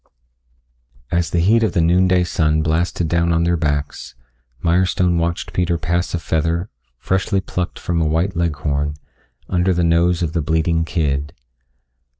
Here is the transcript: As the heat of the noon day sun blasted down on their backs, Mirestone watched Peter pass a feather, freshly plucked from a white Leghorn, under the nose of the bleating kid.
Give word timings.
As 1.11 1.29
the 1.29 1.41
heat 1.41 1.61
of 1.61 1.73
the 1.73 1.79
noon 1.79 2.07
day 2.07 2.23
sun 2.23 2.63
blasted 2.63 3.07
down 3.07 3.31
on 3.31 3.43
their 3.43 3.55
backs, 3.55 4.15
Mirestone 4.63 5.19
watched 5.19 5.53
Peter 5.53 5.77
pass 5.77 6.15
a 6.15 6.17
feather, 6.19 6.71
freshly 6.97 7.39
plucked 7.39 7.77
from 7.77 8.01
a 8.01 8.07
white 8.07 8.35
Leghorn, 8.35 8.95
under 9.47 9.75
the 9.75 9.83
nose 9.83 10.23
of 10.23 10.33
the 10.33 10.41
bleating 10.41 10.85
kid. 10.85 11.33